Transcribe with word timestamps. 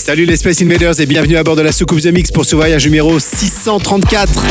Salut 0.00 0.24
les 0.24 0.36
Space 0.36 0.62
Invaders 0.62 0.98
et 0.98 1.04
bienvenue 1.04 1.36
à 1.36 1.44
bord 1.44 1.56
de 1.56 1.62
la 1.62 1.72
soucoupe 1.72 2.00
The 2.00 2.06
Mix 2.06 2.30
pour 2.30 2.46
ce 2.46 2.56
voyage 2.56 2.86
numéro 2.86 3.18
634. 3.18 4.46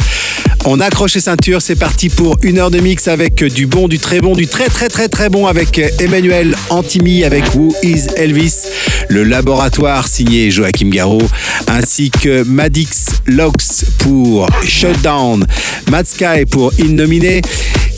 On 0.66 0.80
accroche 0.80 1.16
les 1.16 1.22
ceintures, 1.22 1.60
c'est 1.60 1.76
parti 1.76 2.10
pour 2.10 2.38
une 2.44 2.60
heure 2.60 2.70
de 2.70 2.80
mix 2.80 3.08
avec 3.08 3.44
du 3.44 3.66
bon, 3.66 3.88
du 3.88 3.98
très 3.98 4.22
bon, 4.22 4.36
du 4.36 4.46
très 4.46 4.68
très 4.68 4.90
très 4.90 5.08
très 5.08 5.28
bon 5.28 5.48
avec 5.48 5.82
Emmanuel 6.00 6.56
Antimi 6.70 7.24
avec 7.24 7.56
Who 7.56 7.74
is 7.82 8.04
Elvis, 8.16 8.68
le 9.10 9.24
laboratoire 9.24 10.08
signé 10.08 10.52
Joachim 10.52 10.90
Garraud, 10.90 11.28
ainsi 11.68 12.12
que 12.12 12.44
Madix 12.44 13.08
Lox 13.26 13.86
pour 13.98 14.48
Shutdown, 14.64 15.48
Mad 15.90 16.06
Sky 16.06 16.46
pour 16.50 16.74
Innominé. 16.78 17.42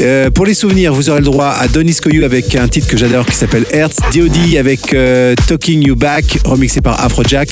Euh, 0.02 0.32
pour 0.32 0.46
les 0.46 0.54
souvenirs, 0.54 0.94
vous 0.94 1.10
aurez 1.10 1.20
le 1.20 1.26
droit 1.26 1.50
à 1.60 1.68
Donis 1.68 1.98
Koyu 2.02 2.24
avec 2.24 2.56
un 2.56 2.68
titre 2.68 2.88
que 2.88 2.98
j'adore 2.98 3.26
qui 3.26 3.36
s'appelle 3.36 3.66
Hertz, 3.72 3.98
DOD 4.14 4.56
avec 4.58 4.94
euh, 4.94 5.36
Talking 5.48 5.86
You 5.86 5.96
Back, 5.96 6.40
remixé 6.44 6.82
par 6.82 7.04
Afrojack. 7.04 7.50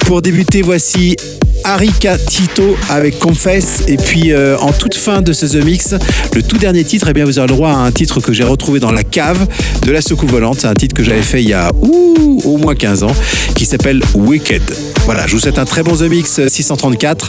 Pour 0.00 0.22
débuter, 0.22 0.62
voici 0.62 1.16
Arika 1.64 2.18
Tito 2.18 2.76
avec 2.90 3.18
Confess. 3.18 3.84
Et 3.88 3.96
puis 3.96 4.32
euh, 4.32 4.56
en 4.58 4.72
toute 4.72 4.94
fin 4.94 5.22
de 5.22 5.32
ce 5.32 5.46
The 5.46 5.64
Mix, 5.64 5.94
le 6.34 6.42
tout 6.42 6.58
dernier 6.58 6.84
titre, 6.84 7.08
eh 7.10 7.12
bien, 7.12 7.24
vous 7.24 7.38
aurez 7.38 7.48
le 7.48 7.54
droit 7.54 7.70
à 7.70 7.76
un 7.76 7.92
titre 7.92 8.20
que 8.20 8.32
j'ai 8.32 8.44
retrouvé 8.44 8.80
dans 8.80 8.92
la 8.92 9.02
cave 9.02 9.46
de 9.82 9.90
la 9.90 10.00
soucoupe 10.00 10.30
volante. 10.30 10.58
C'est 10.60 10.66
un 10.66 10.74
titre 10.74 10.94
que 10.94 11.02
j'avais 11.02 11.22
fait 11.22 11.42
il 11.42 11.48
y 11.48 11.54
a 11.54 11.70
ouh, 11.80 12.40
au 12.44 12.56
moins 12.56 12.74
15 12.74 13.04
ans 13.04 13.14
qui 13.54 13.64
s'appelle 13.64 14.02
Wicked. 14.14 14.62
Voilà, 15.04 15.26
je 15.26 15.32
vous 15.32 15.40
souhaite 15.40 15.58
un 15.58 15.64
très 15.64 15.82
bon 15.82 15.96
The 15.96 16.02
Mix 16.02 16.46
634. 16.48 17.28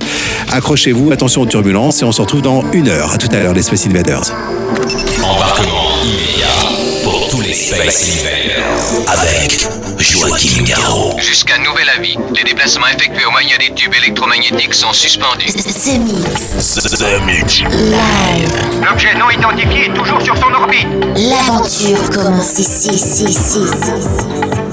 Accrochez-vous, 0.51 1.11
attention 1.11 1.41
aux 1.41 1.45
turbulences 1.45 2.01
et 2.01 2.05
on 2.05 2.11
se 2.11 2.21
retrouve 2.21 2.41
dans 2.41 2.63
une 2.71 2.87
heure. 2.87 3.13
À 3.13 3.17
tout 3.17 3.29
à 3.31 3.39
l'heure, 3.39 3.53
les 3.53 3.61
Space 3.61 3.85
Invaders. 3.87 4.33
Embarquement 5.23 5.74
Space 7.55 8.09
Invaders. 8.09 9.07
Avec 9.07 9.65
Joachim 9.97 10.63
Garraud. 10.63 11.17
Jusqu'à 11.19 11.57
nouvel 11.59 11.87
avis, 11.87 12.17
les 12.35 12.43
déplacements 12.43 12.87
effectués 12.87 13.25
au 13.25 13.31
moyen 13.31 13.55
des 13.57 13.73
tubes 13.73 13.93
électromagnétiques 13.93 14.73
sont 14.73 14.91
suspendus. 14.91 15.53
The 15.53 15.97
Mix. 15.99 16.75
The 16.75 17.21
Mix. 17.25 17.61
Live. 17.61 18.83
L'objet 18.85 19.15
non 19.17 19.29
identifié 19.29 19.85
est 19.85 19.93
toujours 19.93 20.21
sur 20.21 20.35
son 20.35 20.53
orbite. 20.53 20.85
L'aventure 21.15 22.09
commence 22.09 22.59
ici, 22.59 22.89
ici, 22.89 23.23
ici, 23.23 23.59
ici. 23.59 24.64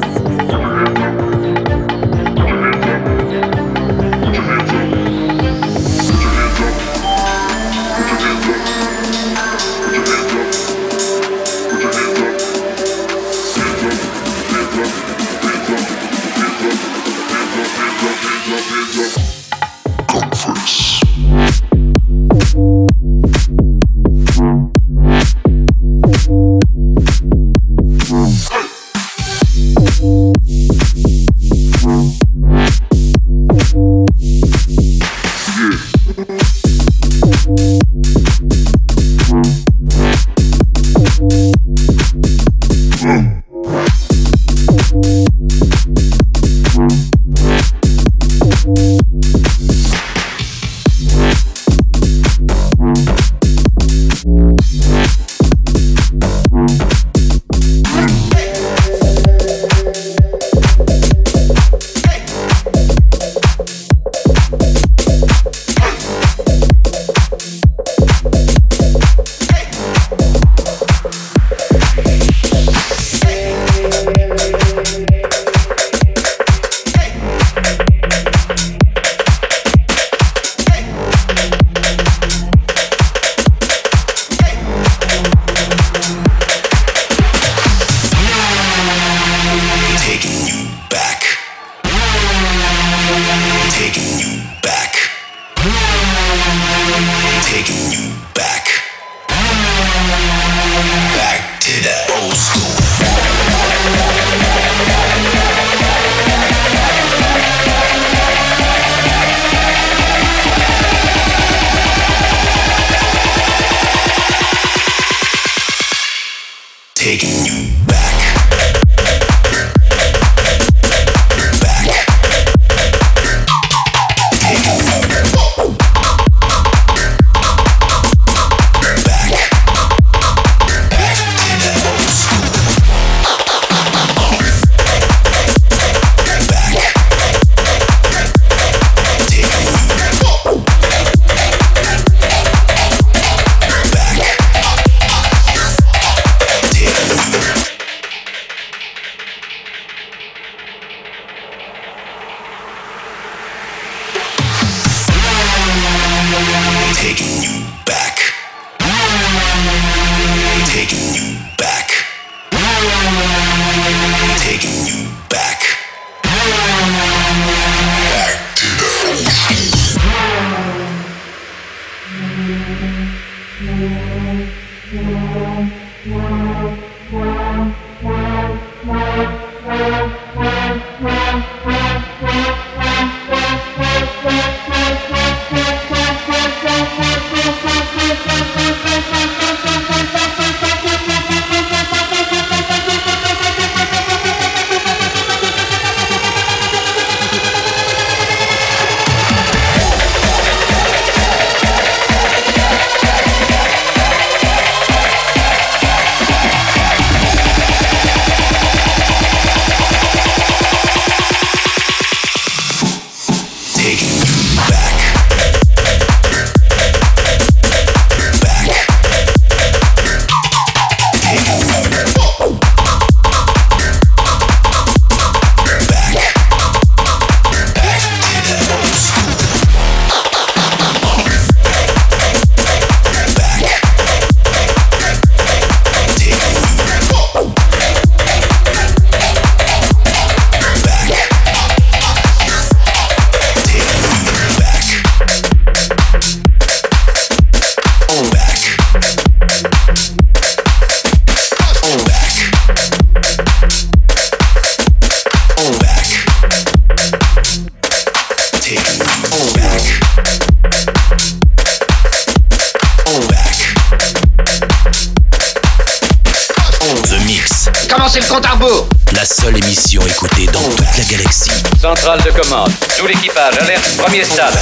Centrale 271.94 272.23
de 272.23 272.31
commande. 272.31 272.73
Tout 272.97 273.06
l'équipage, 273.06 273.59
alerte, 273.59 273.99
premier 273.99 274.25
stade. 274.25 274.59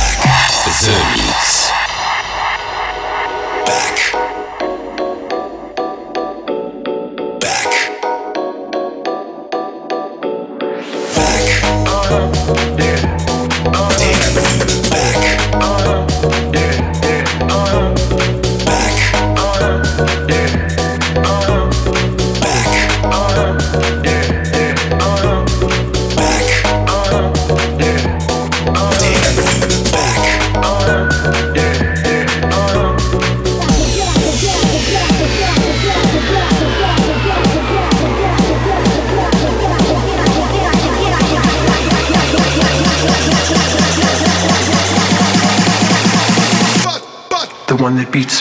The 0.83 0.91
Mix. 1.15 1.60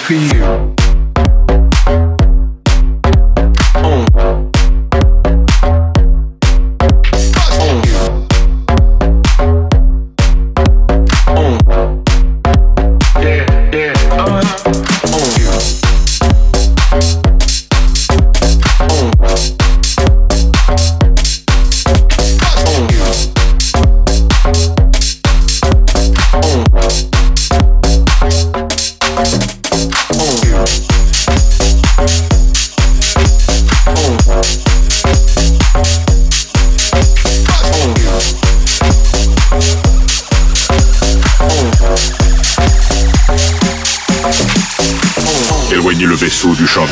For 0.09 0.15
you. 0.15 0.68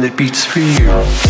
That 0.00 0.16
beats 0.16 0.44
for 0.44 0.60
you. 0.60 1.29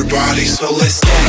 your 0.00 0.08
body, 0.08 0.46
so 0.46 0.72
let's 0.72 1.00
dance. 1.00 1.19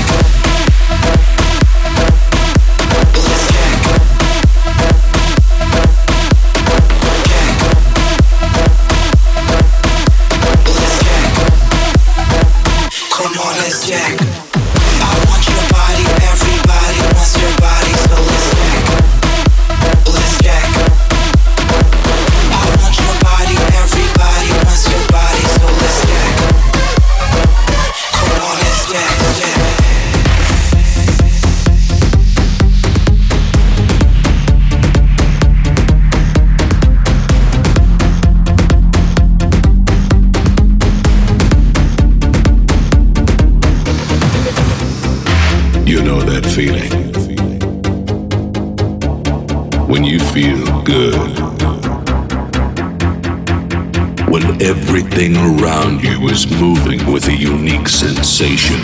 Sensation. 58.42 58.84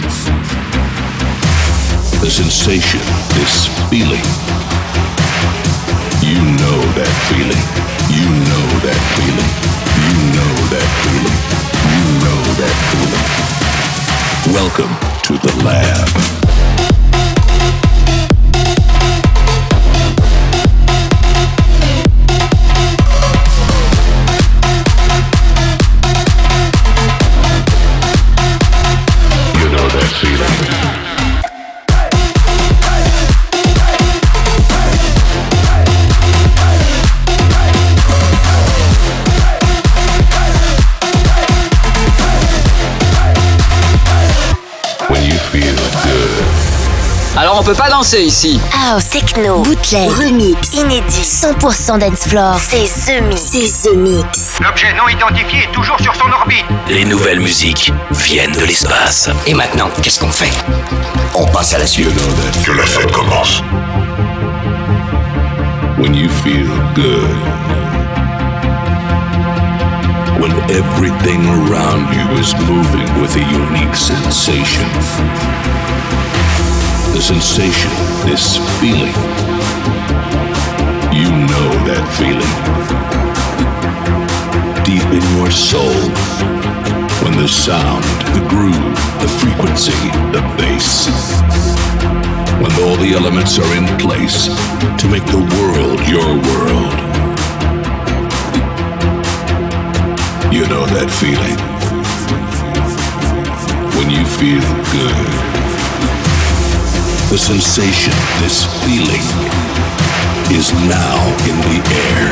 The 2.21 2.29
sensation, 2.29 2.99
this 3.33 3.65
feeling. 3.89 4.21
You 6.21 6.37
know 6.61 6.79
that 6.93 7.13
feeling. 7.25 7.65
You 8.13 8.29
know 8.45 8.67
that 8.85 8.99
feeling. 9.17 9.51
You 10.05 10.13
know 10.35 10.53
that 10.69 10.87
feeling. 11.01 11.39
You 11.89 12.05
know 12.21 12.41
that 12.61 12.75
feeling. 12.93 14.53
Welcome 14.53 14.93
to 15.23 15.33
the 15.47 15.63
lab. 15.63 16.36
Danser 47.97 48.21
ici. 48.21 48.59
House, 48.71 49.09
techno, 49.09 49.61
bootleg, 49.61 50.07
remix, 50.11 50.71
inédit, 50.73 51.23
100% 51.23 51.97
dance 51.97 52.27
floor. 52.27 52.55
C'est 52.59 52.85
The 52.85 53.23
Mix. 53.23 53.41
C'est 53.41 53.89
The 53.89 53.95
Mix. 53.95 54.59
L'objet 54.61 54.93
non 54.93 55.07
identifié 55.07 55.63
est 55.63 55.71
toujours 55.71 55.99
sur 55.99 56.13
son 56.15 56.31
orbite. 56.31 56.65
Les 56.89 57.05
nouvelles 57.05 57.39
musiques 57.39 57.91
viennent 58.11 58.51
de 58.51 58.65
l'espace. 58.65 59.31
Et 59.47 59.55
maintenant, 59.55 59.89
qu'est-ce 60.03 60.19
qu'on 60.19 60.29
fait? 60.29 60.51
On 61.33 61.45
passe 61.47 61.73
à 61.73 61.79
la 61.79 61.87
suite. 61.87 62.13
Que 62.63 62.71
la 62.71 62.85
fête 62.85 63.11
commence. 63.11 63.63
When 65.97 66.13
you 66.13 66.29
feel 66.43 66.69
good. 66.93 67.35
When 70.39 70.51
everything 70.69 71.43
around 71.49 72.13
you 72.13 72.39
is 72.39 72.53
moving 72.69 73.21
with 73.21 73.35
a 73.35 73.39
unique 73.39 73.95
sensation. 73.95 74.85
The 77.17 77.23
sensation, 77.23 77.89
this 78.29 78.57
feeling. 78.77 79.17
You 81.09 81.31
know 81.49 81.69
that 81.89 82.05
feeling. 82.13 82.53
Deep 84.85 85.09
in 85.09 85.25
your 85.35 85.49
soul. 85.49 85.97
When 87.25 87.35
the 87.41 87.47
sound, 87.47 88.05
the 88.37 88.45
groove, 88.47 88.93
the 89.17 89.27
frequency, 89.41 89.97
the 90.29 90.45
bass. 90.61 91.09
When 92.61 92.71
all 92.85 92.95
the 92.97 93.13
elements 93.17 93.57
are 93.57 93.73
in 93.73 93.87
place 93.97 94.45
to 95.01 95.07
make 95.09 95.25
the 95.25 95.41
world 95.57 95.99
your 96.05 96.37
world. 96.37 96.97
You 100.53 100.67
know 100.69 100.85
that 100.93 101.09
feeling. 101.09 101.57
When 103.97 104.11
you 104.11 104.23
feel 104.37 104.61
good. 104.93 105.66
The 107.29 107.37
sensation, 107.37 108.13
this 108.39 108.63
feeling, 108.85 109.21
is 110.49 110.71
now 110.87 111.19
in 111.43 111.57
the 111.59 111.79
air. 111.91 112.31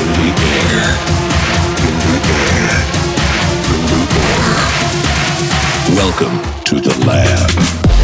In 0.00 0.08
the 0.16 0.30
air. 0.48 0.96
In 1.76 1.96
the 2.08 2.18
air. 2.32 2.72
In 3.68 3.82
the 3.92 4.00
air. 4.16 4.56
Welcome 5.94 6.40
to 6.64 6.80
the 6.80 6.94
lab. 7.04 8.01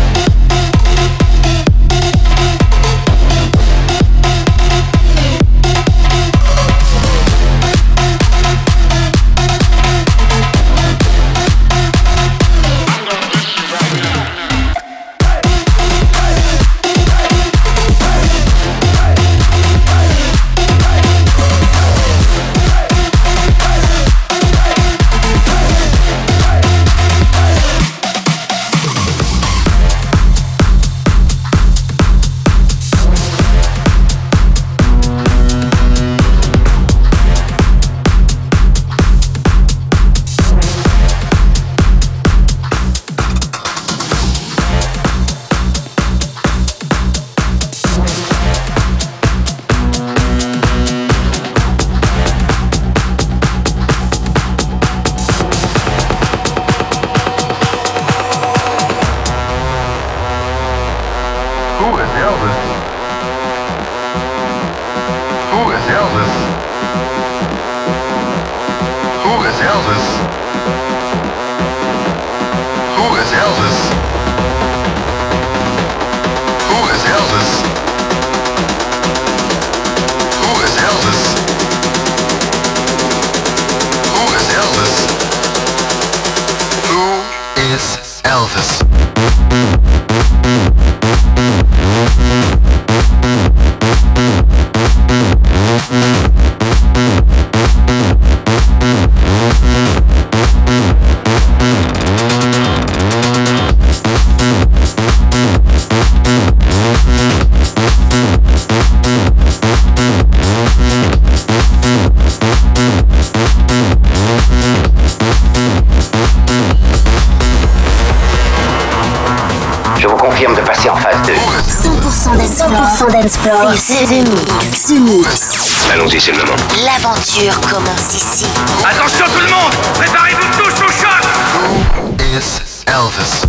C'est 123.76 124.04
The 124.04 124.10
Mix. 124.10 124.86
The 124.86 125.00
Mix. 125.00 125.88
Allons-y, 125.92 126.20
c'est 126.20 126.30
le 126.32 126.38
moment. 126.38 126.56
L'aventure 126.84 127.60
commence 127.62 128.14
ici. 128.14 128.46
Attention 128.88 129.24
tout 129.26 129.40
le 129.40 129.50
monde 129.50 129.74
Préparez-vous 129.94 130.48
tous 130.56 130.82
au 130.84 130.90
choc 130.90 131.22
Who 131.64 132.16
is 132.20 132.60
Elvis? 132.86 133.46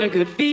Get 0.00 0.14
a 0.14 0.24
good 0.24 0.36
beat. 0.38 0.49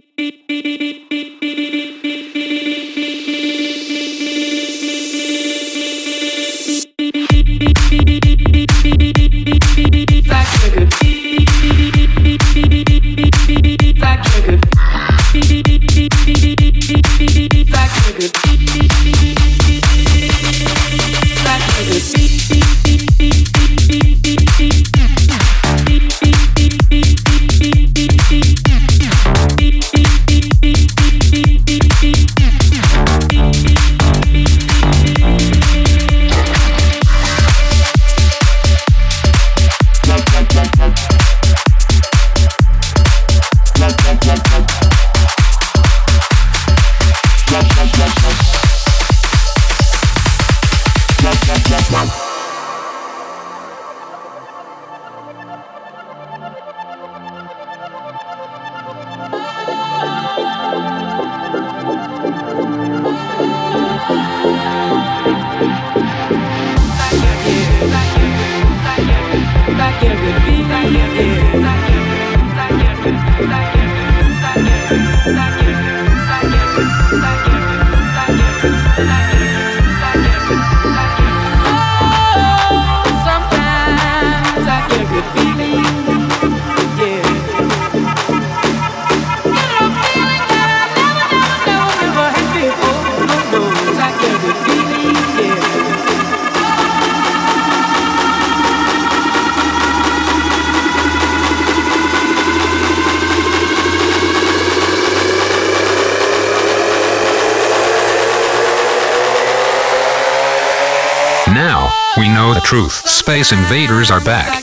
Truth. 112.68 113.02
Space 113.08 113.54
Invaders 113.54 114.12
are 114.12 114.20
back. 114.20 114.62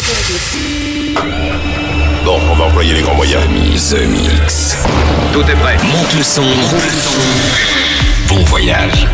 Bon, 2.22 2.38
on 2.50 2.54
va 2.54 2.64
employer 2.64 2.92
les 2.92 3.00
grands 3.00 3.14
moyens. 3.14 3.42
The 3.88 4.06
Mix. 4.06 4.76
Tout 5.32 5.40
est 5.40 5.56
prêt. 5.56 5.78
Monte 5.78 6.14
le 6.14 6.22
son. 6.22 6.44
Bon 8.28 8.44
voyage. 8.44 9.06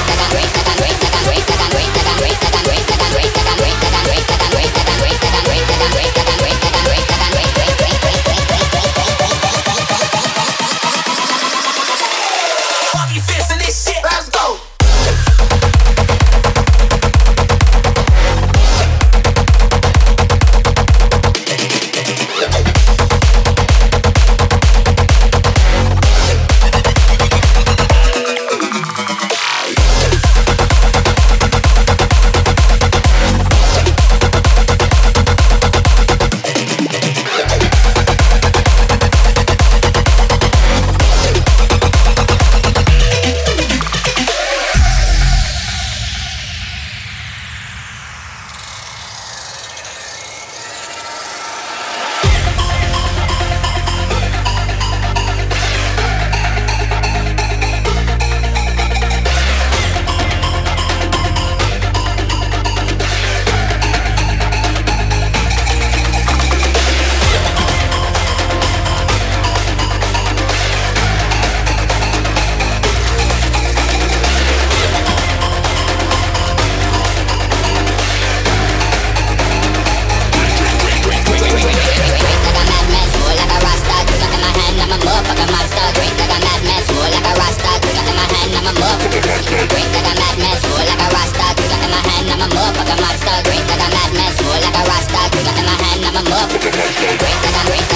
I 95.26 95.44
got 95.44 95.58
in 95.58 95.66
my 95.66 95.72
hand, 95.72 96.06
I'm 96.06 96.16
a 96.16 96.30
motherfucker. 96.30 97.18
Break 97.18 97.88
break. 97.88 97.95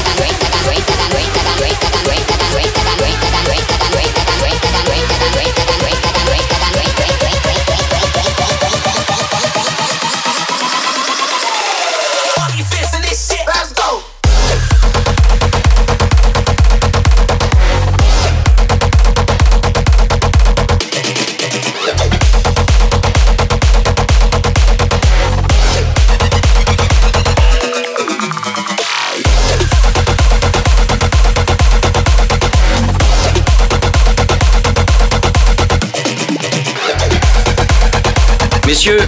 Messieurs, 38.80 39.08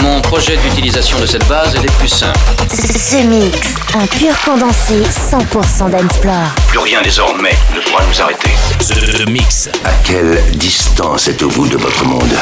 mon 0.00 0.20
projet 0.20 0.56
d'utilisation 0.56 1.16
de 1.20 1.26
cette 1.26 1.46
base 1.46 1.76
est 1.76 1.78
des 1.78 1.86
plus 1.86 2.08
simple. 2.08 2.40
The 2.56 3.24
Mix, 3.24 3.56
un 3.94 4.04
pur 4.08 4.34
condensé 4.44 5.00
100% 5.04 5.90
d'Ensplore. 5.90 6.50
Plus 6.66 6.80
rien 6.80 7.00
désormais 7.02 7.54
ne 7.72 7.78
pourra 7.82 8.02
nous 8.04 8.20
arrêter. 8.20 8.50
The 8.80 9.28
Mix. 9.28 9.68
À 9.84 9.92
quelle 10.02 10.42
distance 10.56 11.28
êtes-vous 11.28 11.68
de 11.68 11.76
votre 11.76 12.04
monde? 12.04 12.34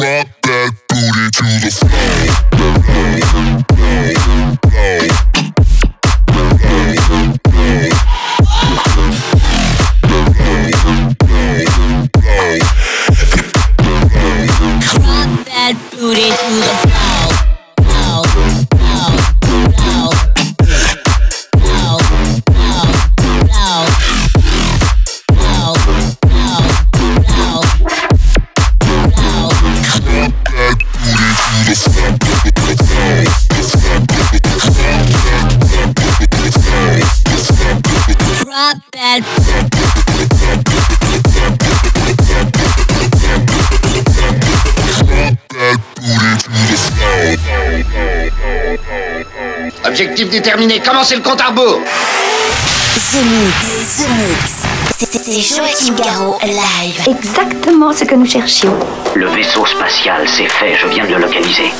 Drop 0.00 0.28
that 0.44 0.72
booty 0.88 1.30
to 1.30 1.44
the 1.60 1.70
floor. 1.70 2.49
Commencez 50.78 51.16
le 51.16 51.22
compte 51.22 51.40
à 51.40 51.46
rebours? 51.46 51.80
The 51.82 53.24
Mix, 53.24 53.96
The 53.96 54.08
Mix. 54.18 54.52
C'est 54.96 55.40
Joachim 55.40 55.94
Garraud, 55.96 56.38
live. 56.44 57.08
Exactement 57.08 57.92
ce 57.92 58.04
que 58.04 58.14
nous 58.14 58.26
cherchions. 58.26 58.78
Le 59.14 59.26
vaisseau 59.28 59.66
spatial, 59.66 60.28
c'est 60.28 60.48
fait, 60.48 60.76
je 60.76 60.86
viens 60.86 61.06
de 61.06 61.14
le 61.14 61.22
localiser. 61.22 61.72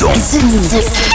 Dance. 0.00 1.09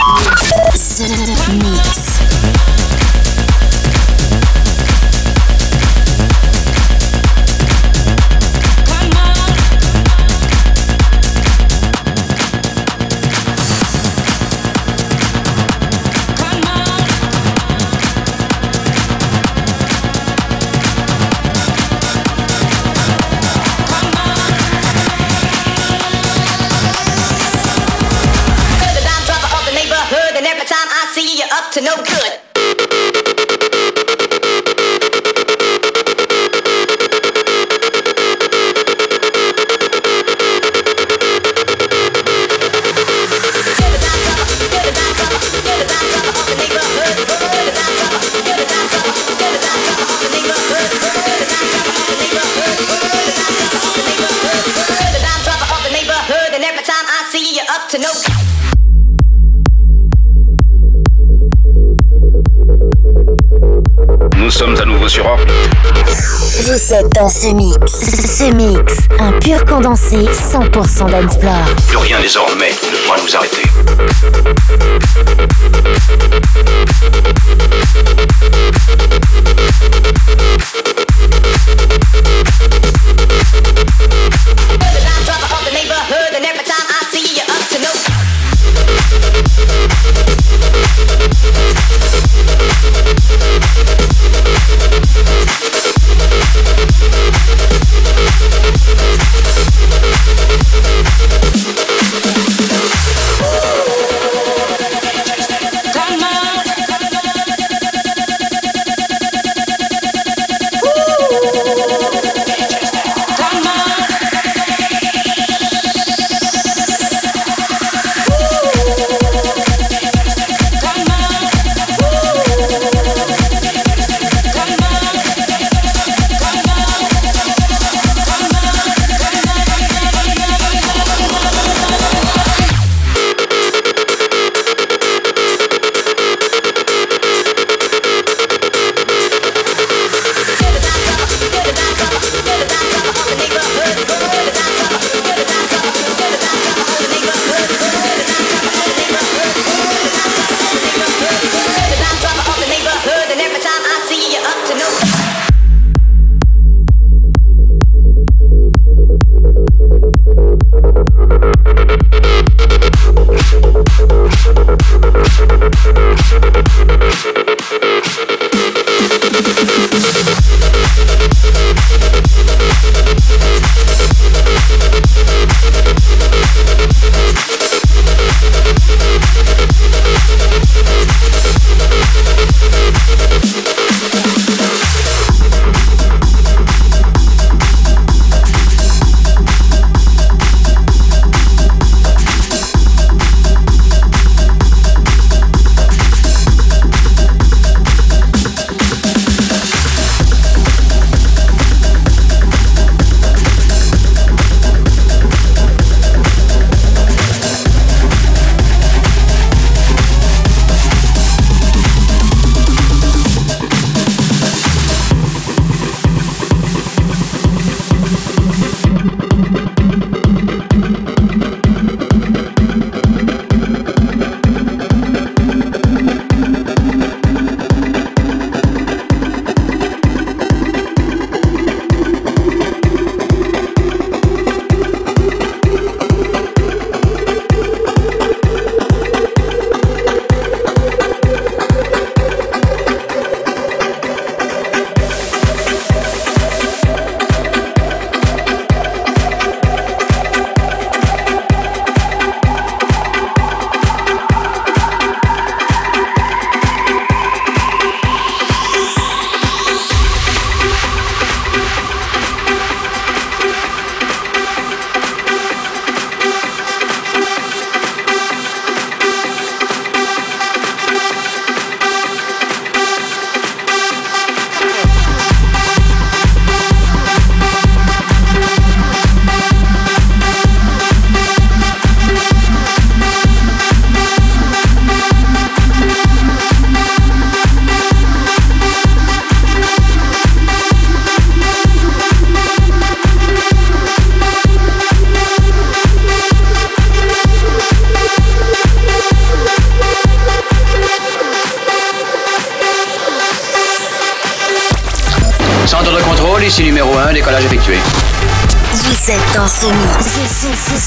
recette 66.76 67.08
dans 67.14 67.30
ce 67.30 67.46
mix. 67.54 67.74
Ce 67.90 68.52
mix, 68.52 68.98
un 69.18 69.32
pur 69.38 69.64
condensé 69.64 70.26
100% 70.26 71.10
d'Ensplore. 71.10 71.64
Plus 71.88 71.96
rien 71.96 72.20
désormais 72.20 72.68
ne 72.68 73.06
pourra 73.06 73.16
nous 73.24 73.34
arrêter. 73.34 73.62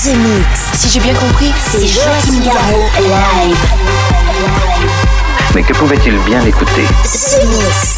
Mix. 0.08 0.72
Si 0.76 0.89
j'ai 0.89 1.00
bien 1.02 1.14
compris, 1.14 1.52
c'est 1.72 1.86
Joachim 1.86 2.39
Garraud 2.39 2.89
live. 3.00 3.58
Mais 5.54 5.62
que 5.62 5.74
pouvait-il 5.74 6.18
bien 6.20 6.41
écouter? 6.45 6.86
Mix. 7.47 7.97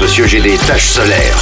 Monsieur. 0.00 0.26
J'ai 0.26 0.40
des 0.40 0.56
taches 0.56 0.90
solaires. 0.90 1.38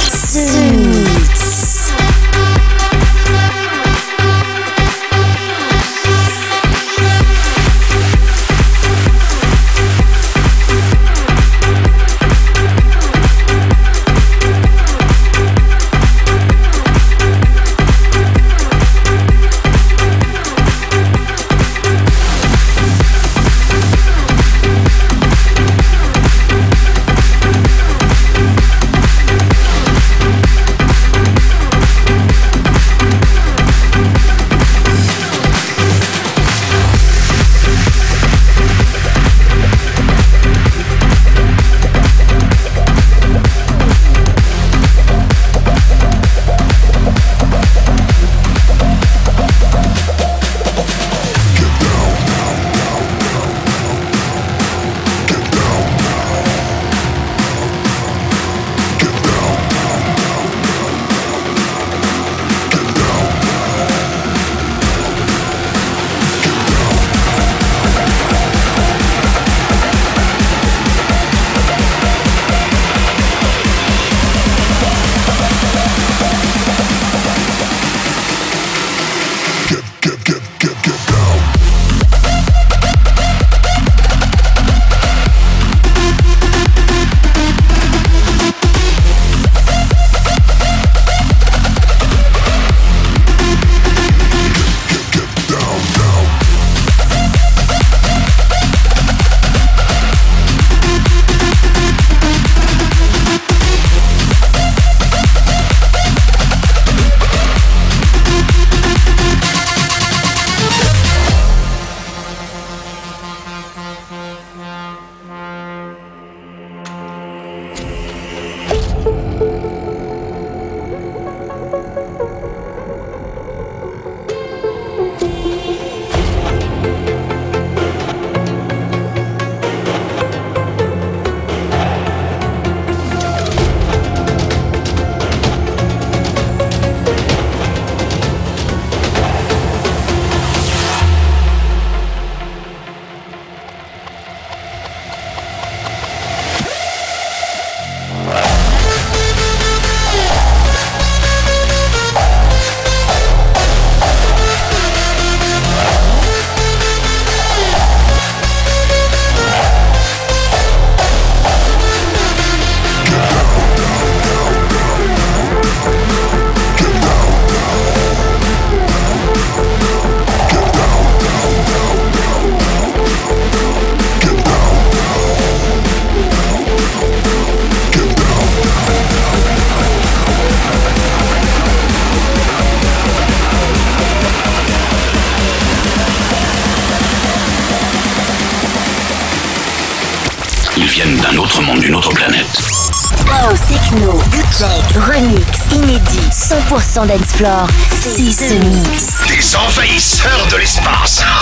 100% 196.93 197.07
dance 197.07 197.31
floor. 197.33 197.67
C'est 197.89 198.31
ce 198.31 198.53
mix. 198.53 199.27
Des 199.27 199.55
envahisseurs 199.55 200.47
de 200.51 200.57
l'espace. 200.57 201.23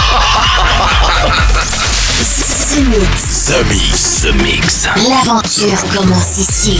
Ce 2.23 2.79
mix. 2.79 3.45
The 3.47 3.65
Mix. 3.67 4.21
The 4.21 4.33
Mix. 4.41 4.87
L'aventure 5.09 5.83
commence 5.93 6.37
ici. 6.37 6.79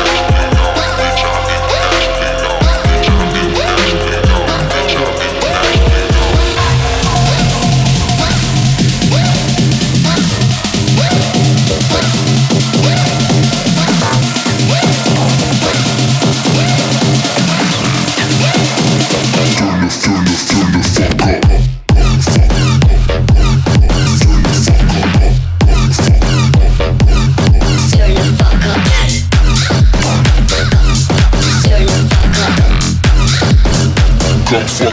Cups 34.51 34.90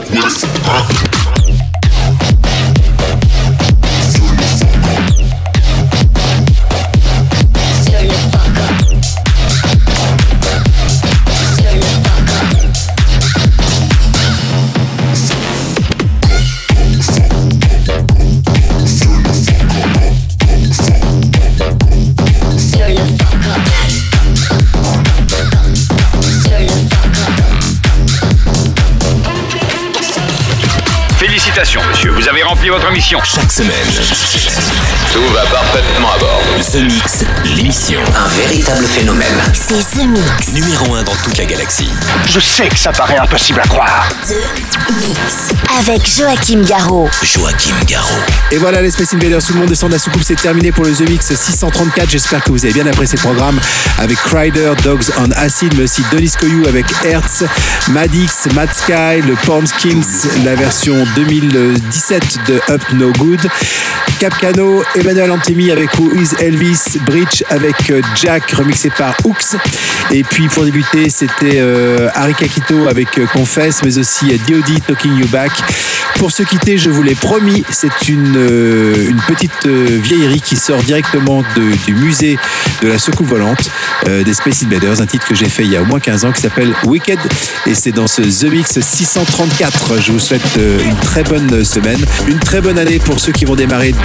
votre 32.70 32.90
mission. 32.92 33.18
Chaque 33.24 33.50
semaine, 33.50 33.70
Tout 35.12 35.32
va 35.32 35.42
parfaitement 35.46 36.12
à 36.12 36.18
bord. 36.18 36.42
The 36.72 36.82
Mix, 36.82 37.24
l'émission. 37.44 38.00
Un 38.16 38.28
véritable 38.28 38.84
phénomène. 38.84 39.38
C'est 39.54 39.80
ce 39.80 40.04
mix. 40.04 40.52
Numéro 40.52 40.94
1 40.94 41.02
dans 41.04 41.14
toute 41.14 41.38
la 41.38 41.44
galaxie. 41.46 41.88
Je 42.28 42.40
sais 42.40 42.68
que 42.68 42.76
ça 42.76 42.92
paraît 42.92 43.16
impossible 43.16 43.60
à 43.60 43.68
croire. 43.68 44.08
The 44.26 44.92
Mix. 45.00 45.54
Avec 45.78 46.06
Joachim 46.06 46.62
Garraud. 46.62 47.08
Joachim 47.22 47.74
Garraud. 47.86 48.08
Et 48.50 48.58
voilà 48.58 48.82
les 48.82 48.90
Space 48.90 49.14
Invaders, 49.14 49.42
tout 49.42 49.54
le 49.54 49.60
monde 49.60 49.68
descend 49.68 49.90
de 49.90 49.94
la 49.94 49.98
soucoupe, 49.98 50.22
c'est 50.22 50.40
terminé 50.40 50.72
pour 50.72 50.84
le 50.84 50.92
The 50.92 51.08
Mix 51.08 51.34
634. 51.34 52.10
J'espère 52.10 52.42
que 52.42 52.50
vous 52.50 52.64
avez 52.64 52.74
bien 52.74 52.86
apprécié 52.86 53.16
le 53.16 53.22
programme 53.22 53.58
avec 53.98 54.18
Crider, 54.18 54.72
Dogs 54.82 55.04
on 55.18 55.30
Acid, 55.32 55.74
mais 55.76 55.84
aussi 55.84 56.02
Denis 56.12 56.32
Koyou 56.38 56.66
avec 56.66 56.86
Hertz, 57.04 57.44
Madix, 57.90 58.46
Mad 58.54 58.68
Sky, 58.74 59.22
le 59.26 59.34
Porn 59.46 59.64
Kings, 59.78 60.04
la 60.44 60.54
version 60.54 60.96
2017 61.16 62.38
de 62.46 62.57
Up 62.66 62.82
No 62.94 63.12
Good, 63.12 63.40
Capcano, 64.18 64.82
Emmanuel 64.96 65.30
Antimi 65.30 65.70
avec 65.70 65.96
Who 65.98 66.10
is 66.14 66.30
Elvis, 66.40 66.98
Bridge 67.06 67.44
avec 67.50 67.90
euh, 67.90 68.02
Jack, 68.20 68.50
remixé 68.50 68.90
par 68.90 69.14
Hooks. 69.24 69.56
Et 70.10 70.24
puis 70.24 70.48
pour 70.48 70.64
débuter, 70.64 71.08
c'était 71.08 71.58
euh, 71.60 72.08
Harry 72.14 72.34
Kakito 72.34 72.88
avec 72.88 73.18
euh, 73.18 73.26
Confess, 73.26 73.82
mais 73.84 73.96
aussi 73.98 74.32
euh, 74.32 74.38
D.O.D. 74.46 74.80
Talking 74.86 75.16
You 75.18 75.28
Back. 75.28 75.52
Pour 76.18 76.32
se 76.32 76.42
quitter, 76.42 76.78
je 76.78 76.90
vous 76.90 77.04
l'ai 77.04 77.14
promis, 77.14 77.64
c'est 77.70 78.08
une, 78.08 78.34
euh, 78.36 79.12
petite 79.28 79.66
euh, 79.66 80.00
vieillerie 80.02 80.40
qui 80.40 80.56
sort 80.56 80.82
directement 80.82 81.44
du 81.86 81.94
musée 81.94 82.36
de 82.82 82.88
la 82.88 82.98
soucoupe 82.98 83.28
volante 83.28 83.70
euh, 84.08 84.24
des 84.24 84.34
Space 84.34 84.64
Invaders, 84.64 85.00
un 85.00 85.06
titre 85.06 85.26
que 85.26 85.34
j'ai 85.36 85.48
fait 85.48 85.64
il 85.64 85.70
y 85.70 85.76
a 85.76 85.82
au 85.82 85.84
moins 85.84 86.00
15 86.00 86.24
ans 86.24 86.32
qui 86.32 86.40
s'appelle 86.40 86.72
Wicked 86.84 87.18
et 87.66 87.74
c'est 87.74 87.92
dans 87.92 88.08
ce 88.08 88.22
The 88.22 88.50
Mix 88.50 88.80
634. 88.80 90.00
Je 90.00 90.10
vous 90.12 90.18
souhaite 90.18 90.42
euh, 90.56 90.80
une 90.84 90.96
très 90.96 91.22
bonne 91.22 91.64
semaine, 91.64 92.00
une 92.26 92.40
très 92.40 92.60
bonne 92.60 92.78
année 92.78 92.98
pour 92.98 93.20
ceux 93.20 93.32
qui 93.32 93.44
vont 93.44 93.54
démarrer 93.54 93.94